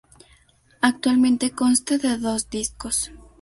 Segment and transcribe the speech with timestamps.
[0.81, 3.11] Actualmente consta de dos discos.